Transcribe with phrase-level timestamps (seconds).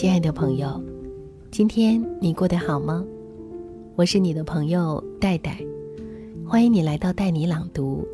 [0.00, 0.80] 亲爱的朋友，
[1.50, 3.04] 今天你过得好吗？
[3.96, 5.58] 我是你的朋友戴戴，
[6.46, 8.06] 欢迎你来到带你朗读。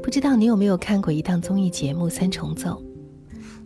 [0.00, 2.80] 不知道你有没有看过一档综艺节目《三重奏》？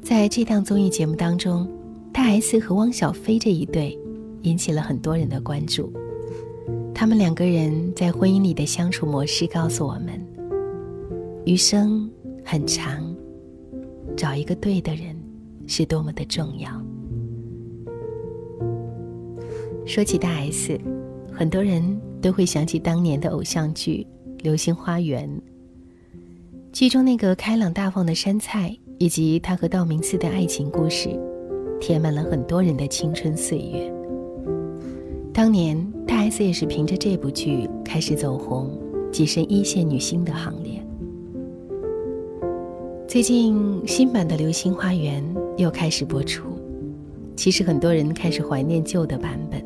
[0.01, 1.69] 在这档综艺节目当中，
[2.15, 3.95] 大 S 和汪小菲这一对
[4.41, 5.93] 引起了很多人的关注。
[6.95, 10.19] 他们两个人在婚姻里的相处模式告诉我们：
[11.45, 12.11] 余生
[12.43, 13.15] 很长，
[14.17, 15.15] 找一个对的人
[15.67, 16.71] 是多么的重要。
[19.85, 20.81] 说起大 S，
[21.33, 24.07] 很多人都会想起当年的偶像剧
[24.43, 25.29] 《流星花园》。
[26.73, 31.09] 剧中那个开朗大方的杉菜，以及他和道明寺的爱情故事，
[31.81, 33.93] 填满了很多人的青春岁月。
[35.33, 38.79] 当年大 S 也是凭着这部剧开始走红，
[39.13, 40.86] 跻身一线女星的行列。
[43.17, 45.25] 最近新版的《流星花园》
[45.57, 46.51] 又开始播出，
[47.35, 49.65] 其实很多人开始怀念旧的版本。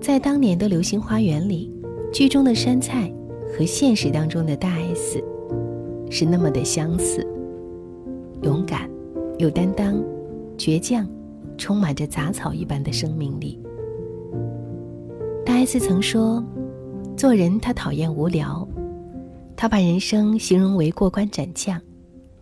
[0.00, 1.70] 在当年的《流星花园》里，
[2.10, 3.12] 剧中的杉菜。
[3.52, 5.22] 和现实当中的大 S
[6.08, 7.22] 是那么的相似，
[8.42, 8.88] 勇敢、
[9.36, 10.02] 有担当、
[10.56, 11.06] 倔强，
[11.58, 13.60] 充满着杂草一般的生命力。
[15.44, 16.42] 大 S 曾说
[17.18, 18.66] ：“做人他讨厌无聊，
[19.60, 21.78] 他把人生形容为过关斩将，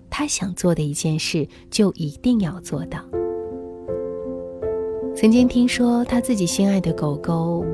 [0.08, 3.00] 他想做的一件事就一定要做到。”
[5.16, 7.66] 曾经听说他自己心爱的狗狗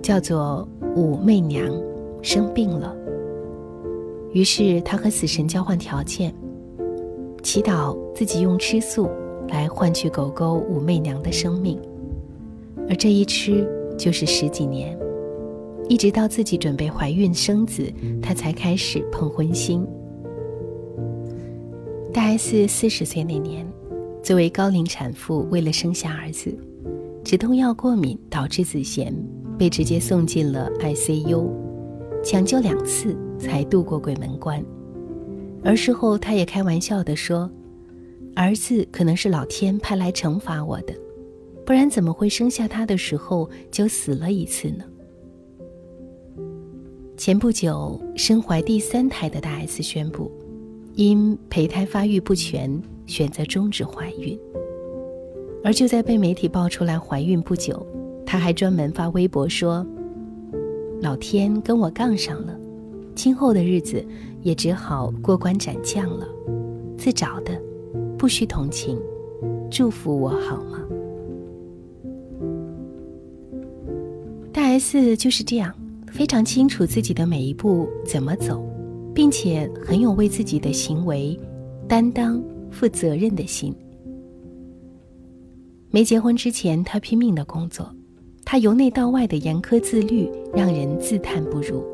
[0.00, 1.68] 叫做武媚娘。
[2.22, 2.96] 生病了，
[4.32, 6.32] 于是他和死神交换条件，
[7.42, 9.10] 祈祷自己用吃素
[9.48, 11.78] 来换取狗狗武媚娘的生命，
[12.88, 14.96] 而这一吃就是十几年，
[15.88, 19.86] 一直到自己准备怀孕生子，他才开始碰荤腥。
[22.12, 23.66] 大 S 四十岁那年，
[24.22, 26.56] 作为高龄产妇，为了生下儿子，
[27.22, 29.12] 止痛药过敏导致子痫，
[29.58, 31.50] 被直接送进了 ICU。
[32.22, 34.64] 抢救两次才渡过鬼门关，
[35.62, 37.50] 而事后他也开玩笑地说
[38.34, 40.94] ：“儿子可能是老天派来惩罚我的，
[41.66, 44.84] 不然怎么会生下他的时候就死了一次呢？”
[47.16, 50.30] 前不久身怀第三胎的大 S 宣布，
[50.94, 54.36] 因胚胎发育不全，选择终止怀孕。
[55.62, 57.86] 而就在被媒体爆出来怀孕不久，
[58.26, 59.86] 她还专门发微博说。
[61.00, 62.58] 老天跟我杠上了，
[63.14, 64.04] 今后的日子
[64.42, 66.26] 也只好过关斩将了。
[66.98, 67.52] 自找的，
[68.18, 68.98] 不需同情，
[69.70, 70.80] 祝福我好吗？
[74.52, 75.72] 大 S 就是这样，
[76.14, 78.64] 非常清楚自己的每一步怎么走，
[79.12, 81.36] 并且很有为自己的行为
[81.88, 83.74] 担当、负责任的心。
[85.90, 87.92] 没结婚之前，他拼命的工作。
[88.44, 91.84] 他由内到外的严苛自律，让人自叹不如。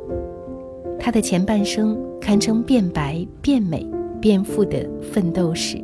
[0.99, 3.89] 他的前半生堪称变白、变美、
[4.21, 5.83] 变富的奋斗史。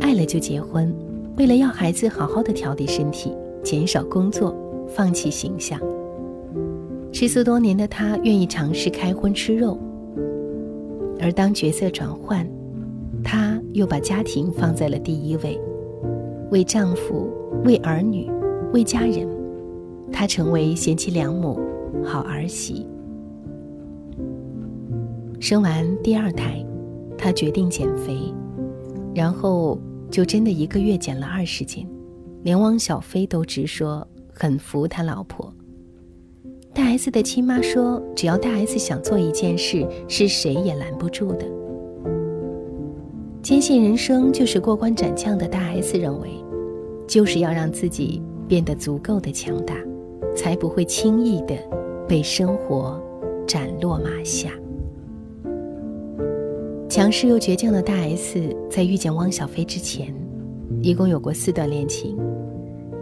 [0.00, 0.90] 爱了就结婚，
[1.36, 4.56] 为了要孩子，好好的调理身体，减少工作，
[4.88, 5.78] 放弃形象。
[7.12, 9.78] 吃素多年的他，愿意尝试开荤吃肉。
[11.20, 12.48] 而当角色转换，
[13.22, 15.60] 他又把家庭放在了第一位，
[16.50, 17.30] 为丈夫，
[17.64, 18.30] 为儿女。
[18.72, 19.28] 为家人，
[20.12, 21.58] 她成为贤妻良母、
[22.04, 22.86] 好儿媳。
[25.40, 26.64] 生完第二胎，
[27.18, 28.32] 她决定减肥，
[29.12, 29.76] 然后
[30.08, 31.84] 就真的一个月减了二十斤，
[32.44, 35.52] 连汪小菲都直说很服他老婆。
[36.80, 41.44] 大 S 的亲妈说，只要大 S 想做一件事，是谁也拦不住的。
[43.42, 46.30] 坚信人生就是过关斩将的大 S 认为，
[47.06, 48.22] 就是要让自己。
[48.48, 49.76] 变得足够的强大，
[50.34, 51.54] 才不会轻易的
[52.08, 53.00] 被生活
[53.46, 54.50] 斩落马下。
[56.88, 60.12] 强势又倔强的大 S，在遇见汪小菲之前，
[60.82, 62.18] 一共有过四段恋情，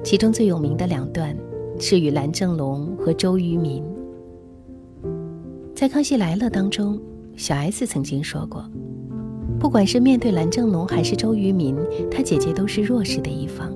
[0.04, 1.34] 其中最有名的两段
[1.78, 3.82] 是与蓝正龙和周渝民。
[5.74, 7.00] 在《康熙来了》当中，
[7.36, 8.68] 小 S 曾经说过，
[9.60, 11.76] 不管是面对蓝正龙还是周渝民，
[12.10, 13.72] 她姐姐都是弱势的一方。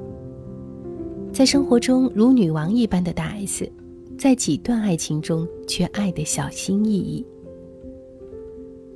[1.33, 3.71] 在生活中如女王一般的大 S，
[4.19, 7.25] 在几段爱情中却爱得小心翼翼。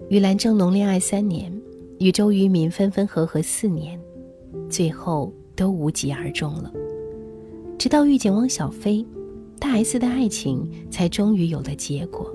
[0.08, 1.52] 与蓝正龙恋爱三年，
[1.98, 3.98] 与周渝民分分合合四年，
[4.68, 6.72] 最后都无疾而终了。
[7.78, 9.04] 直到遇见汪小菲，
[9.58, 12.34] 大 S 的爱情才终于有了结果。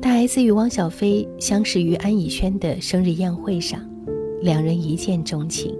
[0.00, 3.80] 大 S 与汪小菲相识于安以轩的生日宴会上，
[4.42, 5.74] 两人一见钟情。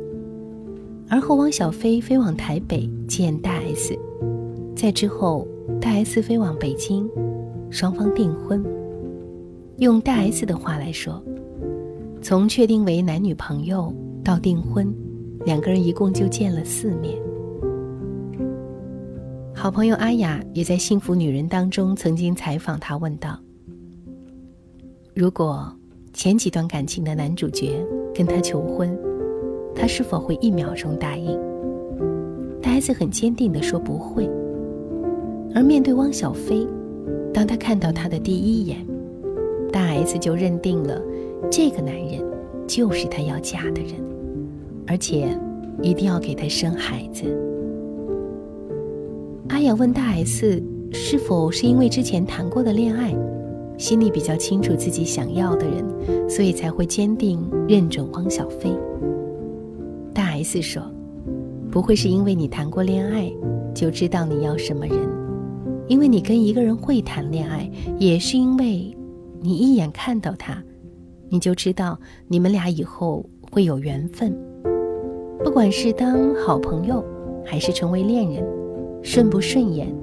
[1.08, 3.98] 而后，汪小菲飞往台北见大 S，
[4.74, 5.46] 在之后，
[5.80, 7.10] 大 S 飞往北京，
[7.68, 8.64] 双方订婚。
[9.78, 11.22] 用大 S 的话来说，
[12.22, 13.92] 从确定为男女朋友
[14.22, 14.94] 到订婚，
[15.44, 17.23] 两个人一共就见了四面。
[19.64, 23.40] 好朋友阿雅也在《幸福女人》当中曾经采访他，问道
[25.16, 25.74] ：“如果
[26.12, 27.82] 前几段感情的男主角
[28.14, 28.94] 跟她求婚？”
[29.74, 31.40] 他是否会一秒钟答应？
[32.60, 34.28] 大 S 很坚定地说不会。
[35.54, 36.68] 而面对汪小菲，
[37.32, 38.86] 当他看到他的第一眼，
[39.72, 41.00] 大 S 就认定了
[41.50, 42.22] 这个男人
[42.66, 43.94] 就是他要嫁的人，
[44.86, 45.26] 而且
[45.80, 47.24] 一定要给他生孩子。
[49.48, 53.14] 阿雅问大 S 是否是因为之前谈过的恋爱，
[53.76, 58.70] 心里比较清楚自己想要的人，所以才会坚定认准汪小菲。
[60.14, 60.82] 大 S 说
[61.70, 63.30] ：“不会是因为你谈过恋爱，
[63.74, 64.96] 就知道你要什么人；
[65.88, 68.96] 因为你跟一个人会谈恋爱，也是因为
[69.42, 70.62] 你一眼看到他，
[71.28, 71.98] 你就知道
[72.28, 74.34] 你们俩以后会有缘分。
[75.44, 77.04] 不管是当好朋友，
[77.44, 78.42] 还是成为恋人，
[79.04, 79.94] 顺不顺眼，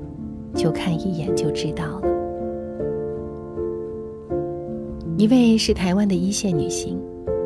[0.56, 2.08] 就看一眼就知道了。”
[5.18, 6.98] 一位是台湾的一线女星，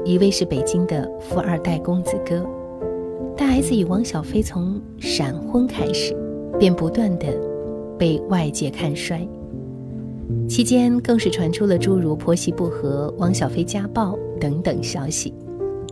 [0.04, 2.46] 一位是北京的富二代公子哥。
[3.36, 6.16] 大 S 与汪小菲从闪婚开始，
[6.60, 7.28] 便不断的
[7.98, 9.28] 被外界看衰，
[10.48, 15.34] 期间更是传出了诸如婆媳不和、汪小菲家暴等等消息。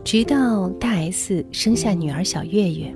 [0.03, 2.93] 直到大 S 生下女儿小月月，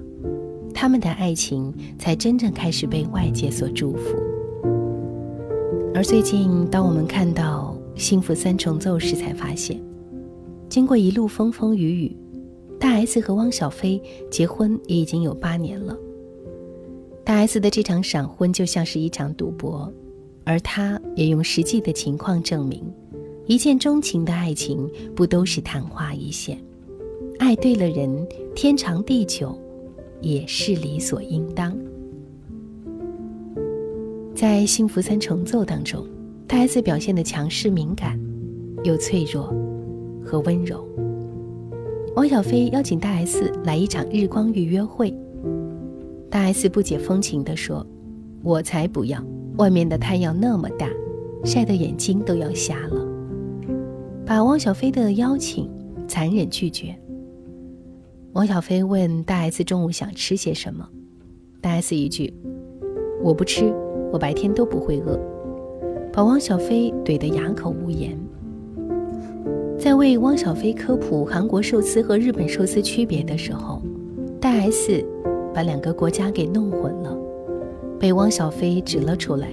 [0.79, 4.15] 他们的爱情才真正开始被外界所祝福。
[5.91, 9.81] 而最近，当我们看到《幸福三重奏》时，才发现，
[10.69, 12.15] 经过一路风风雨雨。
[12.79, 15.97] 大 S 和汪小菲结婚也已经有八年了。
[17.25, 19.91] 大 S 的这场闪婚就像是一场赌博，
[20.44, 22.83] 而他也用实际的情况证明，
[23.47, 26.56] 一见钟情的爱情不都是昙花一现，
[27.39, 29.57] 爱对了人，天长地久，
[30.22, 31.78] 也是理所应当。
[34.36, 36.06] 在《幸福三重奏》当中，
[36.48, 38.19] 大 S 表现的强势敏感，
[38.84, 39.54] 又脆弱
[40.24, 40.88] 和温柔。
[42.16, 45.12] 汪小菲邀请大 S 来一场日光浴约会，
[46.30, 47.86] 大 S 不解风情地说
[48.44, 49.24] ：“我才不要，
[49.58, 50.88] 外面的太阳那么大，
[51.44, 53.08] 晒得眼睛都要瞎了。”
[54.25, 55.70] 把汪小菲的邀请
[56.08, 56.96] 残忍拒绝。
[58.38, 60.88] 汪小菲问大 S 中午想吃些什么，
[61.60, 62.31] 大 S 一句
[63.19, 63.74] ：“我不吃，
[64.13, 65.19] 我白天都不会饿。”
[66.13, 68.16] 把汪小菲怼得哑口无言。
[69.80, 73.81] 在为汪小菲科普韩国寿司和日本寿司区别的时候，
[74.39, 75.04] 大 S
[75.51, 77.18] 把两个国家给弄混了，
[78.00, 79.50] 被汪小菲指了出来，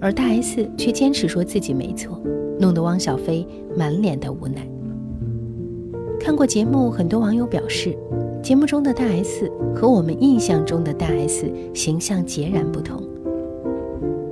[0.00, 2.18] 而大 S 却坚持说自己没错，
[2.58, 3.46] 弄得汪小菲
[3.76, 4.66] 满脸的无奈。
[6.20, 7.96] 看过节目，很多网友表示，
[8.42, 13.02] 节目中的大 S 和我们印象中的大 S 形象截然不同。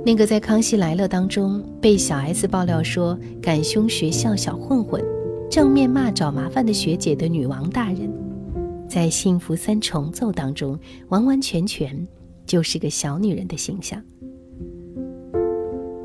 [0.05, 5.03] 那个在《康熙来了》当中被小 S 爆料说赶凶学校小混混，
[5.49, 8.11] 正面骂找麻烦的学姐的女王大人，
[8.87, 10.77] 在《幸福三重奏》当中
[11.09, 12.07] 完完全全
[12.45, 14.01] 就是个小女人的形象。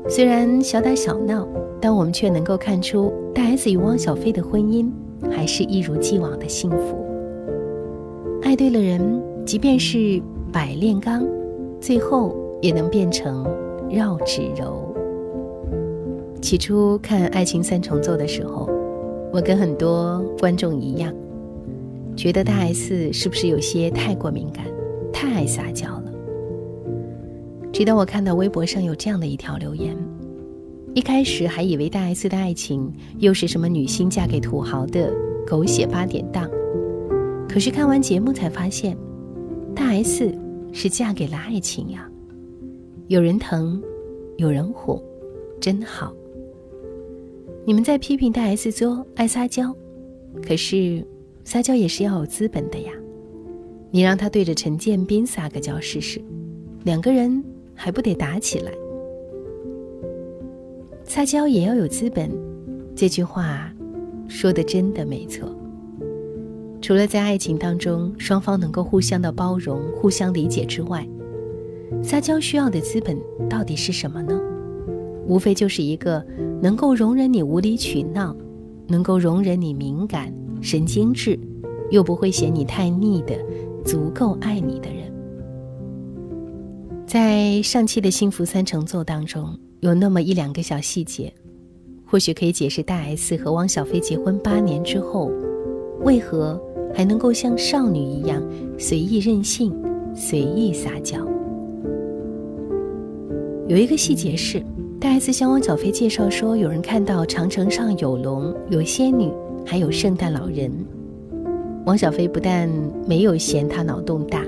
[0.09, 1.47] 虽然小打小闹，
[1.79, 4.89] 但我们却能够看出大 S 与汪小菲的婚姻
[5.31, 7.05] 还是一如既往的幸福。
[8.41, 11.25] 爱对了人，即便是百炼钢，
[11.79, 13.45] 最后也能变成。
[13.91, 14.91] 绕指柔。
[16.41, 18.67] 起初看《爱情三重奏》的时候，
[19.31, 21.13] 我跟很多观众一样，
[22.15, 24.65] 觉得大 S 是不是有些太过敏感，
[25.11, 26.05] 太爱撒娇了。
[27.71, 29.95] 直到我看到微博上有这样的一条留言，
[30.95, 35.11] 一开始还以为大 S 的爱情又是什么女星嫁给土豪的
[35.45, 36.47] 狗血八点档，
[37.49, 38.95] 可是看完节目才发现，
[39.75, 40.31] 大 S
[40.71, 42.07] 是嫁给了爱情呀。
[43.07, 43.81] 有人疼，
[44.37, 45.01] 有人哄，
[45.59, 46.13] 真好。
[47.65, 49.75] 你们在批评大 S 作爱撒娇，
[50.45, 51.03] 可是
[51.43, 52.91] 撒娇也是要有资本的呀。
[53.89, 56.21] 你让他对着陈建斌撒个娇试试，
[56.83, 58.71] 两个人还不得打起来？
[61.05, 62.31] 撒娇也要有资本，
[62.95, 63.71] 这句话
[64.27, 65.47] 说的真的没错。
[66.81, 71.07] 除了在爱情当中双方能够互相的包容、互相理解之外，
[72.01, 73.17] 撒娇需要的资本
[73.49, 74.39] 到底是什么呢？
[75.27, 76.25] 无非就是一个
[76.61, 78.35] 能够容忍你无理取闹，
[78.87, 81.39] 能够容忍你敏感、神经质、
[81.91, 83.37] 又不会嫌你太腻的
[83.85, 85.13] 足够爱你的人。
[87.05, 91.29] 在上期的幸福三重奏当中，有那么一两个小细节，
[92.05, 95.29] 或许可以解释大 S 和汪小菲结婚八年之后，
[96.03, 96.57] 为何
[96.95, 98.41] 还能够像少女一样
[98.79, 99.75] 随意任性、
[100.15, 101.17] 随意撒娇。
[103.67, 104.63] 有一个细节是。
[105.01, 109.29] 大 S 向汪小菲介绍说，有人看到长城上有龙、有仙女，
[109.65, 110.71] 还有圣诞老人。
[111.85, 112.69] 汪小菲不但
[113.05, 114.45] 没有嫌他脑洞大，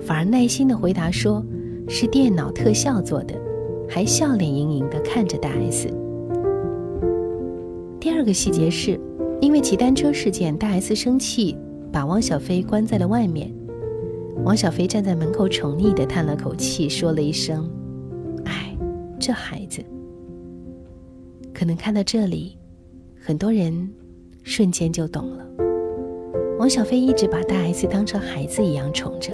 [0.00, 1.44] 反而耐心地回答说
[1.90, 3.34] ：“是电脑特效做的。”
[3.88, 5.88] 还笑脸盈盈地看着大 S。
[8.00, 9.00] 第二个细节是，
[9.40, 11.56] 因为骑单车事件，大 S 生气，
[11.92, 13.52] 把汪小菲关在了外面。
[14.44, 17.70] 汪小菲站在门口，宠溺地叹了口气，说了一声。
[18.44, 18.76] 哎
[19.18, 19.82] 这孩子，
[21.54, 22.58] 可能看到这里，
[23.18, 23.90] 很多人
[24.42, 25.46] 瞬间就懂了。
[26.58, 29.32] 王小菲一直把大 S 当成孩子一样宠着，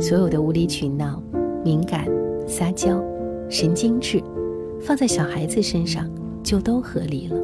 [0.00, 1.22] 所有的无理取闹、
[1.64, 2.06] 敏感、
[2.48, 3.00] 撒娇、
[3.48, 4.22] 神经质，
[4.80, 6.10] 放在小孩子身上
[6.42, 7.36] 就都合理了。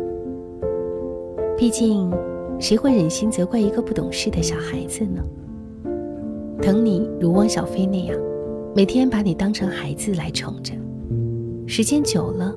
[1.57, 2.11] 毕竟，
[2.59, 5.23] 谁会忍心责怪一个不懂事的小孩子呢？
[6.61, 8.19] 疼你如汪小菲那样，
[8.75, 10.75] 每天把你当成孩子来宠着。
[11.67, 12.55] 时间久了，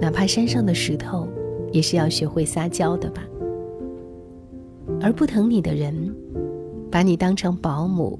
[0.00, 1.26] 哪怕山上的石头，
[1.72, 3.22] 也是要学会撒娇的吧。
[5.00, 6.14] 而不疼你的人，
[6.90, 8.18] 把你当成保姆、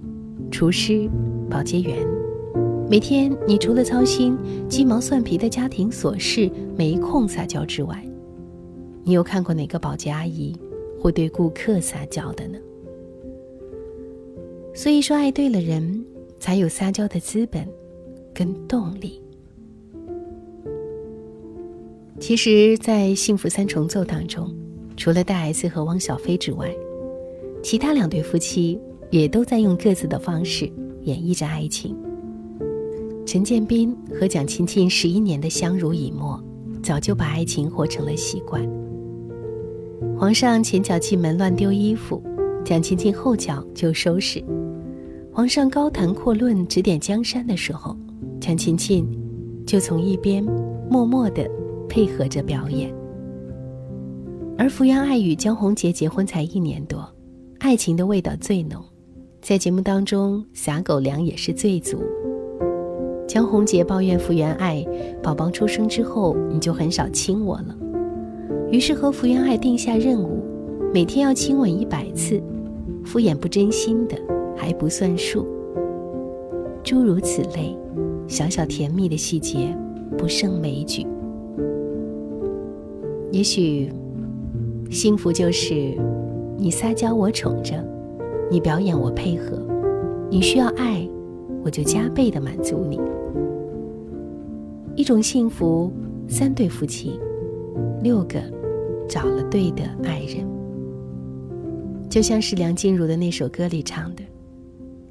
[0.50, 1.08] 厨师、
[1.48, 1.96] 保洁员，
[2.86, 4.36] 每天你除了操心
[4.68, 8.06] 鸡毛蒜皮的家庭琐事，没空撒娇之外，
[9.02, 10.54] 你有看过哪个保洁阿姨
[11.00, 12.58] 会对顾客撒娇的呢？
[14.74, 16.04] 所以说，爱对了人，
[16.38, 17.66] 才有撒娇的资本
[18.34, 19.20] 跟动力。
[22.20, 24.54] 其实，在《幸福三重奏》当中，
[24.96, 26.72] 除了大 S 和汪小菲之外，
[27.62, 28.78] 其他两对夫妻
[29.10, 30.70] 也都在用各自的方式
[31.02, 31.96] 演绎着爱情。
[33.26, 36.42] 陈建斌和蒋勤勤十一年的相濡以沫，
[36.82, 38.62] 早就把爱情活成了习惯。
[40.18, 42.22] 皇上前脚进门乱丢衣服，
[42.64, 44.40] 蒋勤勤后脚就收拾；
[45.32, 47.96] 皇上高谈阔论指点江山的时候，
[48.40, 49.06] 蒋勤勤
[49.66, 50.44] 就从一边
[50.90, 51.48] 默默的。
[51.86, 52.92] 配合着表演，
[54.58, 57.08] 而福原爱与江宏杰结婚才一年多，
[57.60, 58.82] 爱情的味道最浓，
[59.40, 62.02] 在节目当中撒狗粮也是最足。
[63.34, 64.86] 江宏杰抱怨福原爱，
[65.20, 67.76] 宝宝出生之后你就很少亲我了，
[68.70, 70.38] 于是和福原爱定下任务，
[70.92, 72.40] 每天要亲吻一百次，
[73.04, 74.16] 敷衍不真心的
[74.56, 75.44] 还不算数。
[76.84, 77.76] 诸如此类，
[78.28, 79.76] 小小甜蜜的细节
[80.16, 81.04] 不胜枚举。
[83.32, 83.90] 也许，
[84.92, 85.74] 幸福就是
[86.56, 87.84] 你撒娇我宠着，
[88.48, 89.58] 你表演我配合，
[90.30, 91.04] 你需要爱，
[91.64, 93.00] 我就加倍的满足你。
[94.96, 95.92] 一种幸福，
[96.28, 97.18] 三对夫妻，
[98.02, 98.40] 六个
[99.08, 100.46] 找了对的爱人。
[102.08, 104.22] 就像是梁静茹的那首歌里唱的：“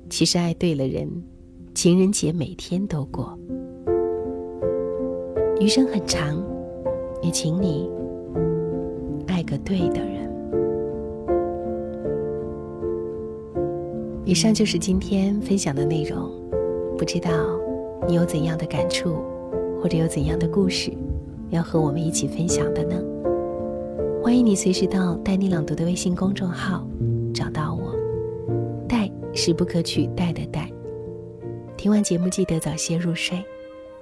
[0.09, 1.09] 其实爱对了人，
[1.73, 3.37] 情人节每天都过。”
[5.59, 6.41] 余生很长，
[7.21, 7.89] 也请你。
[9.27, 10.13] 爱个对的人。
[14.23, 16.31] 以上就是今天分享的内容，
[16.97, 17.29] 不知道
[18.07, 19.17] 你有怎样的感触，
[19.83, 20.93] 或者有怎样的故事，
[21.49, 22.95] 要和我们一起分享的呢？
[24.23, 26.87] 欢迎你随时到带你朗读的微信公众号
[27.33, 27.93] 找到我，
[28.87, 30.71] 带是不可取代的带。
[31.75, 33.43] 听完节目记得早些入睡，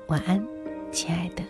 [0.05, 0.39] 晚安，
[0.91, 1.41] 亲爱的。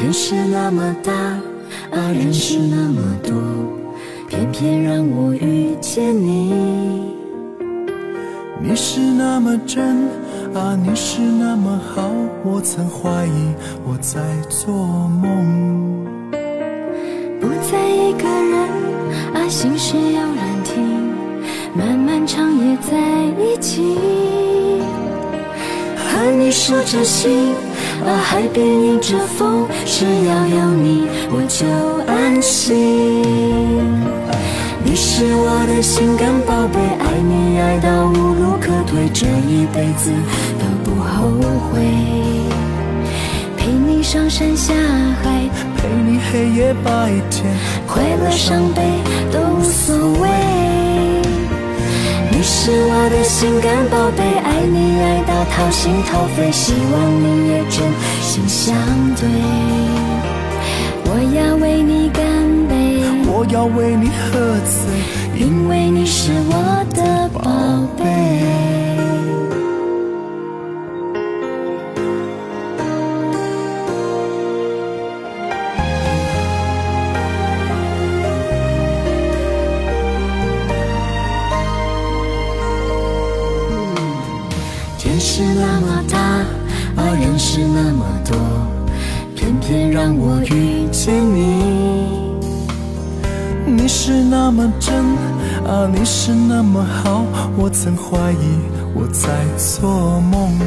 [0.00, 1.12] 天是那么大，
[1.90, 3.34] 啊，人是那么多，
[4.28, 6.54] 偏偏让我遇见你。
[8.62, 10.08] 你是那么真，
[10.54, 12.12] 啊，你是那么好，
[12.44, 13.52] 我曾怀疑
[13.84, 16.06] 我在做梦。
[17.40, 21.10] 不再一个人，啊，心事有人听，
[21.74, 22.96] 漫漫长夜在
[23.42, 23.82] 一起，
[26.48, 27.52] 你守着心。
[28.06, 31.66] 啊，海边迎着风，只要有你我就
[32.10, 33.22] 安心。
[34.82, 40.10] 你是我的心肝宝贝，爱你爱到无路可退，这一辈子
[40.58, 41.28] 都不后
[41.68, 41.82] 悔。
[43.58, 44.72] 陪你上山下
[45.22, 45.86] 海，陪。
[46.06, 47.44] 你黑夜白天，
[47.86, 48.82] 快乐伤悲
[49.30, 50.47] 都无所谓。
[52.48, 58.74] 你是我的心肝宝贝，爱你爱到掏心掏肺，希望你也真心相
[59.16, 59.28] 对。
[61.04, 62.24] 我要为你干
[62.66, 64.80] 杯，我要为你喝醉，
[65.38, 67.42] 因为你是我的宝
[68.02, 68.27] 贝。
[94.88, 95.04] 真，
[95.66, 97.22] 啊，你是那么好，
[97.58, 98.58] 我曾怀疑
[98.94, 100.58] 我在做梦。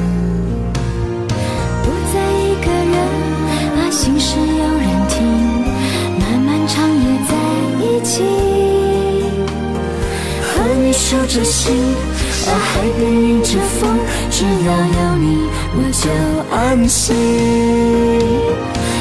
[1.81, 2.95] 不再一个人，
[3.77, 5.17] 啊，心事有人听，
[6.19, 7.31] 漫漫长夜在
[7.81, 8.21] 一起，
[10.43, 10.51] 和
[10.83, 11.73] 你守着心。
[12.45, 13.97] 啊，海边迎着风，
[14.29, 15.25] 只要有你，
[15.77, 16.05] 我就
[16.55, 17.15] 安心。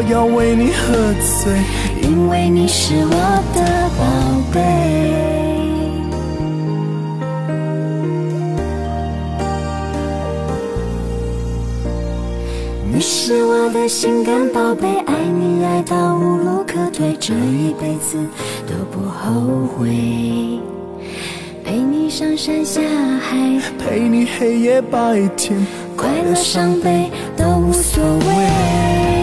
[0.00, 1.52] 我要为你喝醉，
[2.02, 3.10] 因为你是我
[3.54, 3.60] 的
[3.98, 4.02] 宝
[4.50, 4.58] 贝。
[12.90, 18.16] 你是我的心肝宝贝，爱你爱到无路可退，这一辈子
[18.66, 19.90] 都不后悔。
[21.62, 22.80] 陪你上山下
[23.20, 29.19] 海，陪你黑夜白天，快乐伤悲都无所谓。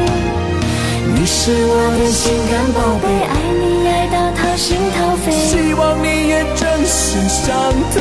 [1.28, 7.52] 你是我的心肝宝贝，爱你爱到掏心掏肺，希望你也真心相
[7.94, 8.00] 对。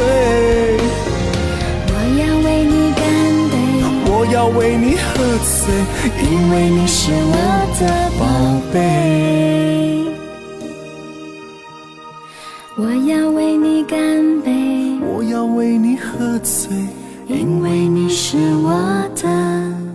[1.88, 3.02] 我要为你干
[3.50, 3.54] 杯。
[4.12, 5.04] 我要为你喝
[5.42, 5.74] 醉，
[6.22, 7.34] 因为你是我
[7.80, 7.82] 的
[8.16, 8.22] 宝
[8.72, 8.76] 贝。
[12.76, 16.70] 我要为你干杯，我要为你喝醉，
[17.26, 18.70] 因为你是我
[19.20, 19.85] 的。